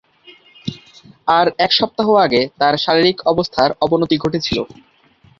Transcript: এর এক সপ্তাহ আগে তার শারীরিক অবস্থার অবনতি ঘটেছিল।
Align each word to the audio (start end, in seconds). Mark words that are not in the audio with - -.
এর 1.31 1.47
এক 1.65 1.71
সপ্তাহ 1.79 2.07
আগে 2.25 2.41
তার 2.59 2.73
শারীরিক 2.77 3.17
অবস্থার 3.25 3.69
অবনতি 3.81 4.15
ঘটেছিল। 4.17 4.57